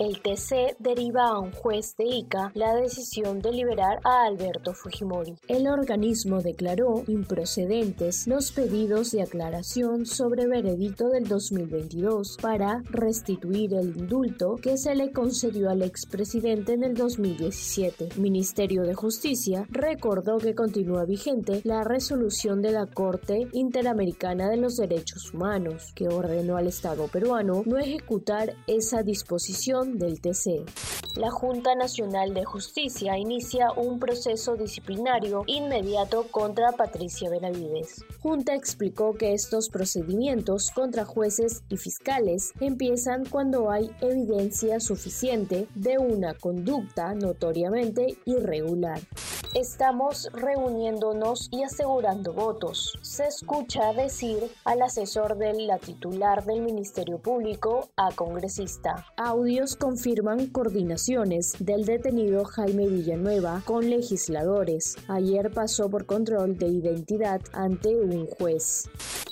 El 0.00 0.22
TC 0.22 0.76
deriva 0.78 1.28
a 1.28 1.38
un 1.38 1.52
juez 1.52 1.94
de 1.98 2.06
ICA 2.06 2.52
la 2.54 2.74
decisión 2.74 3.42
de 3.42 3.52
liberar 3.52 4.00
a 4.02 4.24
Alberto 4.24 4.72
Fujimori. 4.72 5.34
El 5.46 5.68
organismo 5.68 6.40
declaró 6.40 7.04
improcedentes 7.06 8.26
los 8.26 8.50
pedidos 8.50 9.10
de 9.10 9.20
aclaración 9.20 10.06
sobre 10.06 10.46
veredicto 10.46 11.10
del 11.10 11.28
2022 11.28 12.38
para 12.40 12.82
restituir 12.88 13.74
el 13.74 13.94
indulto 13.94 14.56
que 14.56 14.78
se 14.78 14.94
le 14.94 15.12
concedió 15.12 15.68
al 15.68 15.82
expresidente 15.82 16.72
en 16.72 16.84
el 16.84 16.94
2017. 16.94 18.08
Ministerio 18.16 18.84
de 18.84 18.94
Justicia 18.94 19.66
recordó 19.68 20.38
que 20.38 20.54
continúa 20.54 21.04
vigente 21.04 21.60
la 21.64 21.84
resolución 21.84 22.62
de 22.62 22.72
la 22.72 22.86
Corte 22.86 23.48
Interamericana 23.52 24.48
de 24.48 24.56
los 24.56 24.78
Derechos 24.78 25.34
Humanos, 25.34 25.92
que 25.94 26.08
ordenó 26.08 26.56
al 26.56 26.68
Estado 26.68 27.06
peruano 27.08 27.64
no 27.66 27.76
ejecutar 27.76 28.54
esa 28.66 29.02
disposición 29.02 29.89
del 29.98 30.20
TC. 30.20 30.64
La 31.16 31.30
Junta 31.30 31.74
Nacional 31.74 32.34
de 32.34 32.44
Justicia 32.44 33.18
inicia 33.18 33.72
un 33.72 33.98
proceso 33.98 34.54
disciplinario 34.54 35.42
inmediato 35.46 36.26
contra 36.30 36.72
Patricia 36.72 37.28
Benavides. 37.28 38.04
Junta 38.20 38.54
explicó 38.54 39.14
que 39.14 39.34
estos 39.34 39.70
procedimientos 39.70 40.70
contra 40.70 41.04
jueces 41.04 41.62
y 41.68 41.76
fiscales 41.76 42.52
empiezan 42.60 43.24
cuando 43.24 43.70
hay 43.70 43.90
evidencia 44.00 44.78
suficiente 44.78 45.66
de 45.74 45.98
una 45.98 46.34
conducta 46.34 47.12
notoriamente 47.14 48.16
irregular. 48.24 49.00
Estamos 49.54 50.30
reuniéndonos 50.32 51.48
y 51.50 51.64
asegurando 51.64 52.32
votos. 52.32 52.96
Se 53.02 53.26
escucha 53.26 53.92
decir 53.92 54.48
al 54.64 54.80
asesor 54.80 55.36
de 55.38 55.52
la 55.54 55.78
titular 55.78 56.44
del 56.44 56.60
Ministerio 56.60 57.18
Público 57.18 57.88
a 57.96 58.12
congresista. 58.12 59.06
Audios 59.16 59.74
confirman 59.74 60.46
coordinaciones 60.46 61.56
del 61.58 61.84
detenido 61.84 62.44
Jaime 62.44 62.86
Villanueva 62.86 63.62
con 63.64 63.90
legisladores. 63.90 64.96
Ayer 65.08 65.50
pasó 65.50 65.90
por 65.90 66.06
control 66.06 66.56
de 66.56 66.68
identidad 66.68 67.40
ante 67.52 67.96
un 67.96 68.28
juez. 68.28 68.88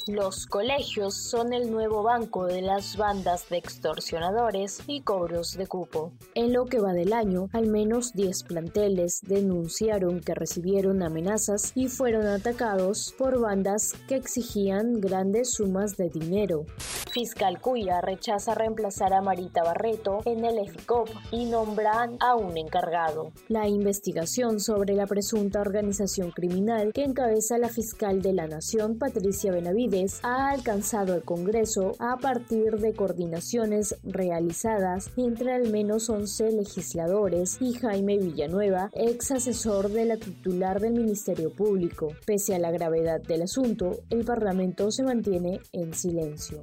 Los 0.09 0.47
colegios 0.47 1.15
son 1.15 1.53
el 1.53 1.71
nuevo 1.71 2.03
banco 2.03 2.47
de 2.47 2.63
las 2.63 2.97
bandas 2.97 3.51
de 3.51 3.59
extorsionadores 3.59 4.81
y 4.87 5.03
cobros 5.03 5.53
de 5.53 5.67
cupo. 5.67 6.13
En 6.35 6.55
lo 6.55 6.65
que 6.65 6.81
va 6.81 6.95
del 6.95 7.13
año, 7.13 7.51
al 7.53 7.67
menos 7.67 8.15
10 8.15 8.45
planteles 8.45 9.21
denunciaron 9.21 10.21
que 10.21 10.35
recibieron 10.35 11.03
amenazas 11.03 11.73
y 11.75 11.89
fueron 11.89 12.27
atacados 12.27 13.15
por 13.19 13.39
bandas 13.39 13.97
que 14.09 14.15
exigían 14.15 14.99
grandes 14.99 15.53
sumas 15.53 15.99
de 15.99 16.09
dinero. 16.09 16.65
Fiscal 17.11 17.61
Cuya 17.61 18.01
rechaza 18.01 18.55
reemplazar 18.55 19.13
a 19.13 19.23
Marita 19.23 19.63
Barreto 19.63 20.21
en 20.25 20.45
el 20.45 20.59
EFICOP 20.59 21.09
y 21.33 21.47
nombran 21.47 22.17
a 22.21 22.35
un 22.37 22.57
encargado. 22.57 23.33
La 23.49 23.67
investigación 23.67 24.61
sobre 24.61 24.95
la 24.95 25.07
presunta 25.07 25.61
organización 25.61 26.31
criminal 26.31 26.93
que 26.93 27.05
encabeza 27.05 27.59
la 27.59 27.69
fiscal 27.69 28.23
de 28.23 28.33
la 28.33 28.47
Nación, 28.47 28.99
Patricia 28.99 29.53
Benavides, 29.53 30.21
ha 30.23 30.51
alcanzado 30.51 31.15
el 31.15 31.23
Congreso 31.23 31.93
a 31.99 32.19
partir 32.19 32.79
de 32.79 32.95
coordinaciones 32.95 33.97
realizadas 34.03 35.11
entre 35.17 35.53
al 35.53 35.71
menos 35.71 36.09
11 36.11 36.53
legisladores 36.53 37.59
y 37.61 37.75
Jaime 37.75 38.19
Villanueva, 38.19 38.91
ex 38.93 39.31
asesor 39.33 39.91
de 39.91 40.05
la 40.05 40.17
titular 40.17 40.81
del 40.81 40.93
Ministerio 40.93 41.53
Público. 41.53 42.09
Pese 42.27 42.55
a 42.55 42.59
la 42.59 42.71
gravedad 42.71 43.21
del 43.21 43.43
asunto, 43.43 44.01
el 44.11 44.25
Parlamento 44.25 44.91
se 44.91 45.03
mantiene 45.03 45.61
en 45.73 45.95
silencio. 45.95 46.63